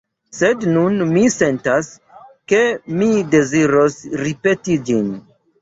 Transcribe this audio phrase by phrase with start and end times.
[0.35, 1.91] Sed nun mi sentas,
[2.53, 2.63] ke
[2.97, 5.17] mi deziros ripeti ĝin.